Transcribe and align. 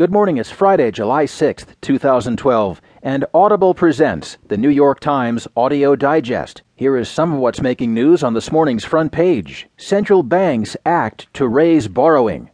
Good 0.00 0.10
morning. 0.12 0.38
It's 0.38 0.50
Friday, 0.50 0.90
July 0.92 1.26
6th, 1.26 1.78
2012, 1.82 2.80
and 3.02 3.26
Audible 3.34 3.74
presents 3.74 4.38
the 4.48 4.56
New 4.56 4.70
York 4.70 4.98
Times 4.98 5.46
Audio 5.54 5.94
Digest. 5.94 6.62
Here 6.74 6.96
is 6.96 7.06
some 7.06 7.34
of 7.34 7.38
what's 7.38 7.60
making 7.60 7.92
news 7.92 8.22
on 8.22 8.32
this 8.32 8.50
morning's 8.50 8.82
front 8.82 9.12
page. 9.12 9.68
Central 9.76 10.22
banks 10.22 10.74
act 10.86 11.26
to 11.34 11.46
raise 11.46 11.86
borrowing. 11.86 12.48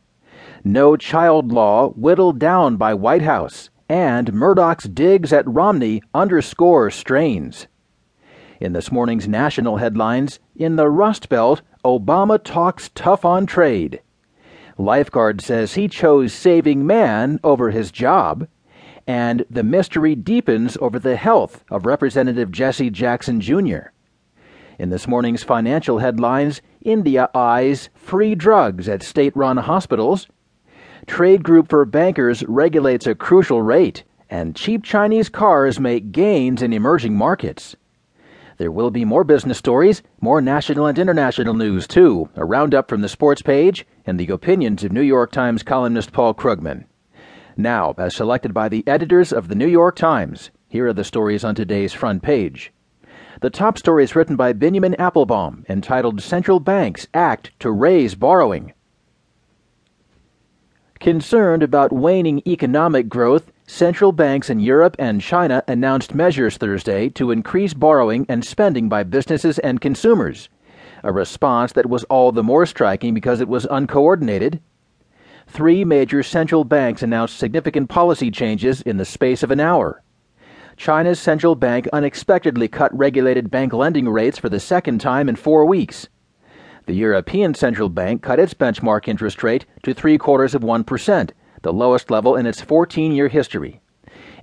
No 0.65 0.97
child 0.97 1.53
law 1.53 1.91
whittled 1.91 2.41
down 2.41 2.79
by 2.79 2.95
White 2.95 3.23
House. 3.23 3.71
And 3.89 4.33
Murdoch's 4.33 4.87
digs 4.87 5.33
at 5.33 5.47
Romney 5.47 6.03
underscore 6.13 6.91
strains. 6.91 7.69
In 8.59 8.73
this 8.73 8.91
morning's 8.91 9.29
national 9.29 9.77
headlines, 9.77 10.41
in 10.57 10.75
the 10.75 10.91
Rust 10.91 11.29
Belt, 11.29 11.63
Obama 11.85 12.43
talks 12.43 12.91
tough 12.93 13.25
on 13.25 13.47
trade. 13.47 14.01
Lifeguard 14.79 15.41
says 15.41 15.75
he 15.75 15.89
chose 15.89 16.33
saving 16.33 16.87
man 16.87 17.41
over 17.43 17.71
his 17.71 17.91
job, 17.91 18.47
and 19.07 19.45
the 19.49 19.63
mystery 19.63 20.15
deepens 20.15 20.77
over 20.81 20.99
the 20.99 21.17
health 21.17 21.65
of 21.71 21.87
Representative 21.87 22.51
Jesse 22.51 22.91
Jackson 22.91 23.41
Jr. 23.41 23.91
In 24.79 24.91
this 24.91 25.09
morning's 25.09 25.43
financial 25.43 25.99
headlines, 25.99 26.61
India 26.83 27.31
eyes 27.35 27.89
free 27.95 28.35
drugs 28.35 28.89
at 28.89 29.03
state 29.03 29.35
run 29.35 29.57
hospitals. 29.57 30.27
Trade 31.07 31.43
Group 31.43 31.69
for 31.69 31.85
Bankers 31.87 32.43
regulates 32.47 33.07
a 33.07 33.15
crucial 33.15 33.63
rate, 33.63 34.05
and 34.29 34.55
cheap 34.55 34.85
Chinese 34.85 35.31
cars 35.31 35.81
make 35.81 36.13
gains 36.13 36.61
in 36.61 36.75
emerging 36.75 37.17
markets. 37.17 37.77
There 38.59 38.73
will 38.73 38.91
be 38.91 39.05
more 39.05 39.23
business 39.23 39.59
stories, 39.59 40.03
more 40.21 40.41
national 40.41 40.87
and 40.87 40.99
international 40.99 41.53
news, 41.53 41.87
too, 41.87 42.31
a 42.37 42.45
roundup 42.45 42.89
from 42.89 43.03
the 43.03 43.09
sports 43.09 43.43
page, 43.43 43.87
and 44.07 44.19
the 44.19 44.31
opinions 44.31 44.83
of 44.83 44.93
New 44.93 45.03
York 45.03 45.31
Times 45.31 45.63
columnist 45.63 46.13
Paul 46.13 46.33
Krugman. 46.33 46.87
Now, 47.55 47.95
as 47.99 48.17
selected 48.17 48.55
by 48.55 48.71
the 48.71 48.87
editors 48.87 49.33
of 49.33 49.49
the 49.49 49.55
New 49.55 49.67
York 49.67 49.97
Times, 49.97 50.51
here 50.69 50.87
are 50.87 50.95
the 50.95 51.05
stories 51.05 51.45
on 51.45 51.55
today's 51.55 51.93
front 51.93 52.23
page. 52.23 52.73
The 53.43 53.51
top 53.51 53.77
story 53.77 54.05
is 54.05 54.17
written 54.17 54.37
by 54.37 54.55
Benjamin 54.55 54.95
Appelbaum, 54.99 55.69
entitled 55.69 56.23
Central 56.23 56.59
Banks 56.59 57.07
Act 57.13 57.51
to 57.61 57.71
Raise 57.71 58.15
Borrowing. 58.15 58.73
Concerned 60.99 61.63
about 61.63 61.93
waning 61.93 62.41
economic 62.47 63.11
growth, 63.11 63.53
Central 63.69 64.13
banks 64.13 64.49
in 64.49 64.61
Europe 64.61 64.95
and 64.97 65.21
China 65.21 65.63
announced 65.67 66.15
measures 66.15 66.57
Thursday 66.57 67.09
to 67.09 67.33
increase 67.33 67.75
borrowing 67.75 68.25
and 68.29 68.45
spending 68.45 68.89
by 68.89 69.03
businesses 69.03 69.59
and 69.59 69.81
consumers, 69.81 70.49
a 71.03 71.13
response 71.13 71.73
that 71.73 71.89
was 71.89 72.05
all 72.05 72.31
the 72.31 72.45
more 72.45 72.65
striking 72.65 73.13
because 73.13 73.41
it 73.41 73.49
was 73.49 73.67
uncoordinated. 73.69 74.61
Three 75.49 75.85
major 75.85 76.23
central 76.23 76.63
banks 76.63 77.03
announced 77.03 77.39
significant 77.39 77.89
policy 77.89 78.31
changes 78.31 78.83
in 78.83 78.99
the 78.99 79.05
space 79.05 79.43
of 79.43 79.51
an 79.51 79.59
hour. 79.59 80.01
China's 80.77 81.19
central 81.19 81.57
bank 81.57 81.89
unexpectedly 81.93 82.69
cut 82.69 82.97
regulated 82.97 83.51
bank 83.51 83.73
lending 83.73 84.09
rates 84.09 84.39
for 84.39 84.49
the 84.49 84.61
second 84.61 85.01
time 85.01 85.29
in 85.29 85.35
four 85.35 85.65
weeks. 85.65 86.09
The 86.87 86.95
European 86.95 87.53
Central 87.55 87.89
Bank 87.89 88.23
cut 88.23 88.39
its 88.39 88.55
benchmark 88.55 89.09
interest 89.09 89.43
rate 89.43 89.67
to 89.83 89.93
three 89.93 90.19
quarters 90.19 90.55
of 90.55 90.63
1%, 90.63 91.31
the 91.67 91.73
lowest 91.73 92.13
level 92.13 92.37
in 92.37 92.47
its 92.47 92.61
14 92.61 93.11
year 93.11 93.27
history. 93.27 93.81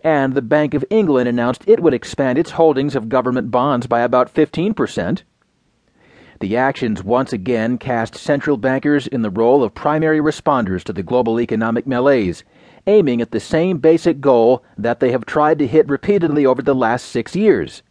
And 0.03 0.33
the 0.33 0.41
Bank 0.41 0.73
of 0.73 0.83
England 0.89 1.29
announced 1.29 1.63
it 1.65 1.79
would 1.79 1.93
expand 1.93 2.37
its 2.37 2.51
holdings 2.51 2.97
of 2.97 3.07
government 3.07 3.49
bonds 3.49 3.87
by 3.87 4.01
about 4.01 4.33
15%. 4.33 5.23
The 6.41 6.57
actions 6.57 7.01
once 7.01 7.31
again 7.31 7.77
cast 7.77 8.15
central 8.15 8.57
bankers 8.57 9.07
in 9.07 9.21
the 9.21 9.29
role 9.29 9.63
of 9.63 9.73
primary 9.73 10.19
responders 10.19 10.83
to 10.83 10.91
the 10.91 11.01
global 11.01 11.39
economic 11.39 11.87
malaise, 11.87 12.43
aiming 12.87 13.21
at 13.21 13.31
the 13.31 13.39
same 13.39 13.77
basic 13.77 14.19
goal 14.19 14.61
that 14.77 14.99
they 14.99 15.13
have 15.13 15.25
tried 15.25 15.59
to 15.59 15.67
hit 15.67 15.87
repeatedly 15.87 16.45
over 16.45 16.61
the 16.61 16.75
last 16.75 17.05
six 17.05 17.37
years 17.37 17.83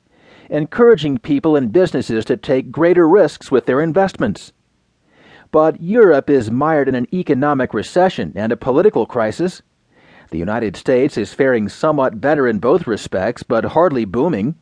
encouraging 0.51 1.17
people 1.17 1.57
and 1.57 1.73
businesses 1.73 2.27
to 2.27 2.37
take 2.37 2.71
greater 2.71 3.09
risks 3.09 3.51
with 3.51 3.65
their 3.65 3.81
investments. 3.81 4.53
But 5.53 5.83
Europe 5.83 6.31
is 6.31 6.51
mired 6.51 6.89
in 6.89 6.95
an 6.95 7.07
economic 7.13 7.75
recession 7.75 8.33
and 8.35 8.53
a 8.53 8.57
political 8.57 9.05
crisis. 9.05 9.61
The 10.31 10.39
United 10.39 10.77
States 10.77 11.19
is 11.19 11.35
faring 11.35 11.69
somewhat 11.69 12.23
better 12.23 12.49
in 12.49 12.59
both 12.59 12.87
respects, 12.87 13.43
but 13.43 13.67
hardly 13.67 14.07
booming. 14.07 14.55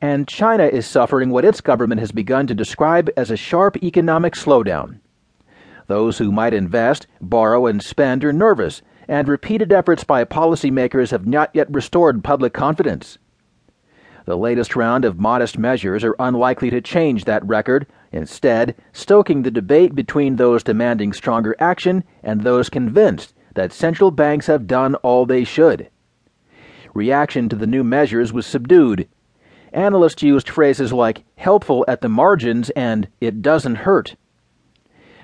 And 0.00 0.26
China 0.26 0.64
is 0.64 0.86
suffering 0.86 1.28
what 1.28 1.44
its 1.44 1.60
government 1.60 2.00
has 2.00 2.12
begun 2.12 2.46
to 2.46 2.54
describe 2.54 3.10
as 3.14 3.30
a 3.30 3.36
sharp 3.36 3.76
economic 3.82 4.32
slowdown. 4.32 5.00
Those 5.86 6.16
who 6.16 6.32
might 6.32 6.54
invest, 6.54 7.06
borrow, 7.20 7.66
and 7.66 7.82
spend 7.82 8.24
are 8.24 8.32
nervous, 8.32 8.80
and 9.06 9.28
repeated 9.28 9.70
efforts 9.70 10.02
by 10.02 10.24
policymakers 10.24 11.10
have 11.10 11.26
not 11.26 11.50
yet 11.52 11.70
restored 11.70 12.24
public 12.24 12.54
confidence. 12.54 13.18
The 14.24 14.36
latest 14.36 14.76
round 14.76 15.04
of 15.04 15.18
modest 15.18 15.58
measures 15.58 16.04
are 16.04 16.14
unlikely 16.18 16.70
to 16.70 16.80
change 16.80 17.24
that 17.24 17.44
record, 17.44 17.86
instead, 18.12 18.76
stoking 18.92 19.42
the 19.42 19.50
debate 19.50 19.94
between 19.94 20.36
those 20.36 20.62
demanding 20.62 21.12
stronger 21.12 21.56
action 21.58 22.04
and 22.22 22.40
those 22.42 22.68
convinced 22.68 23.34
that 23.54 23.72
central 23.72 24.10
banks 24.10 24.46
have 24.46 24.66
done 24.66 24.94
all 24.96 25.26
they 25.26 25.44
should. 25.44 25.88
Reaction 26.94 27.48
to 27.48 27.56
the 27.56 27.66
new 27.66 27.82
measures 27.82 28.32
was 28.32 28.46
subdued. 28.46 29.08
Analysts 29.72 30.22
used 30.22 30.48
phrases 30.48 30.92
like 30.92 31.24
helpful 31.36 31.84
at 31.88 32.00
the 32.00 32.08
margins 32.08 32.70
and 32.70 33.08
it 33.20 33.42
doesn't 33.42 33.76
hurt. 33.76 34.14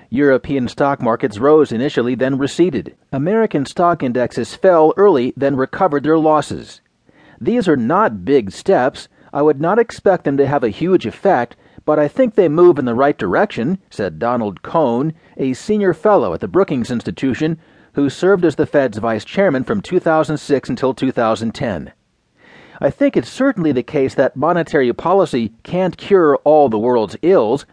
European 0.09 0.67
stock 0.67 1.01
markets 1.01 1.37
rose 1.37 1.71
initially, 1.71 2.15
then 2.15 2.37
receded. 2.37 2.95
American 3.13 3.65
stock 3.65 4.01
indexes 4.01 4.55
fell 4.55 4.91
early, 4.97 5.33
then 5.37 5.55
recovered 5.55 6.03
their 6.03 6.17
losses. 6.17 6.81
These 7.41 7.67
are 7.67 7.77
not 7.77 8.25
big 8.25 8.51
steps. 8.51 9.07
I 9.31 9.41
would 9.41 9.61
not 9.61 9.79
expect 9.79 10.25
them 10.25 10.37
to 10.37 10.47
have 10.47 10.63
a 10.63 10.69
huge 10.69 11.05
effect, 11.05 11.55
but 11.85 11.97
I 11.97 12.07
think 12.07 12.35
they 12.35 12.49
move 12.49 12.77
in 12.77 12.85
the 12.85 12.93
right 12.93 13.17
direction, 13.17 13.79
said 13.89 14.19
Donald 14.19 14.61
Cohn, 14.61 15.13
a 15.37 15.53
senior 15.53 15.93
fellow 15.93 16.33
at 16.33 16.41
the 16.41 16.47
Brookings 16.47 16.91
Institution, 16.91 17.57
who 17.93 18.09
served 18.09 18.45
as 18.45 18.55
the 18.55 18.65
Fed's 18.65 18.97
vice 18.97 19.25
chairman 19.25 19.63
from 19.63 19.81
2006 19.81 20.69
until 20.69 20.93
2010. 20.93 21.93
I 22.81 22.89
think 22.89 23.17
it's 23.17 23.29
certainly 23.29 23.71
the 23.71 23.83
case 23.83 24.15
that 24.15 24.35
monetary 24.35 24.91
policy 24.93 25.53
can't 25.63 25.97
cure 25.97 26.37
all 26.43 26.69
the 26.69 26.79
world's 26.79 27.17
ills, 27.21 27.65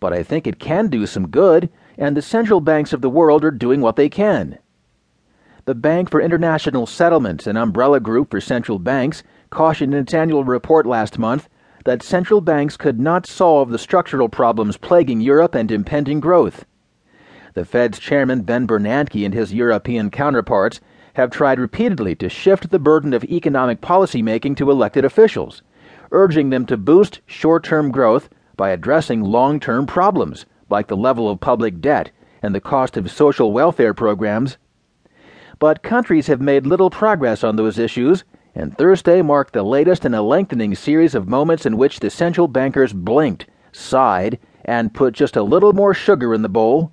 but 0.00 0.12
I 0.12 0.22
think 0.22 0.46
it 0.46 0.58
can 0.58 0.88
do 0.88 1.06
some 1.06 1.28
good, 1.28 1.68
and 1.96 2.16
the 2.16 2.22
central 2.22 2.60
banks 2.60 2.92
of 2.92 3.00
the 3.00 3.10
world 3.10 3.44
are 3.44 3.50
doing 3.50 3.80
what 3.80 3.96
they 3.96 4.08
can. 4.08 4.58
The 5.64 5.76
Bank 5.76 6.10
for 6.10 6.20
International 6.20 6.88
Settlements, 6.88 7.46
an 7.46 7.56
umbrella 7.56 8.00
group 8.00 8.32
for 8.32 8.40
central 8.40 8.80
banks, 8.80 9.22
cautioned 9.50 9.94
in 9.94 10.00
its 10.00 10.12
annual 10.12 10.42
report 10.42 10.86
last 10.86 11.20
month 11.20 11.48
that 11.84 12.02
central 12.02 12.40
banks 12.40 12.76
could 12.76 12.98
not 12.98 13.28
solve 13.28 13.70
the 13.70 13.78
structural 13.78 14.28
problems 14.28 14.76
plaguing 14.76 15.20
Europe 15.20 15.54
and 15.54 15.70
impending 15.70 16.18
growth. 16.18 16.64
The 17.54 17.64
Fed's 17.64 18.00
chairman 18.00 18.42
Ben 18.42 18.66
Bernanke 18.66 19.24
and 19.24 19.32
his 19.32 19.54
European 19.54 20.10
counterparts 20.10 20.80
have 21.14 21.30
tried 21.30 21.60
repeatedly 21.60 22.16
to 22.16 22.28
shift 22.28 22.70
the 22.70 22.80
burden 22.80 23.14
of 23.14 23.22
economic 23.22 23.80
policy 23.80 24.20
making 24.20 24.56
to 24.56 24.68
elected 24.68 25.04
officials, 25.04 25.62
urging 26.10 26.50
them 26.50 26.66
to 26.66 26.76
boost 26.76 27.20
short 27.26 27.62
term 27.62 27.92
growth 27.92 28.28
by 28.56 28.70
addressing 28.70 29.22
long 29.22 29.60
term 29.60 29.86
problems 29.86 30.44
like 30.70 30.88
the 30.88 30.96
level 30.96 31.30
of 31.30 31.38
public 31.38 31.80
debt 31.80 32.10
and 32.42 32.52
the 32.52 32.60
cost 32.60 32.96
of 32.96 33.08
social 33.12 33.52
welfare 33.52 33.94
programs 33.94 34.58
but 35.62 35.80
countries 35.84 36.26
have 36.26 36.40
made 36.40 36.66
little 36.66 36.90
progress 36.90 37.44
on 37.44 37.54
those 37.54 37.78
issues, 37.78 38.24
and 38.52 38.76
Thursday 38.76 39.22
marked 39.22 39.52
the 39.52 39.62
latest 39.62 40.04
in 40.04 40.12
a 40.12 40.20
lengthening 40.20 40.74
series 40.74 41.14
of 41.14 41.28
moments 41.28 41.64
in 41.64 41.76
which 41.76 42.00
the 42.00 42.10
central 42.10 42.48
bankers 42.48 42.92
blinked, 42.92 43.46
sighed, 43.70 44.40
and 44.64 44.92
put 44.92 45.14
just 45.14 45.36
a 45.36 45.42
little 45.44 45.72
more 45.72 45.94
sugar 45.94 46.34
in 46.34 46.42
the 46.42 46.48
bowl. 46.48 46.90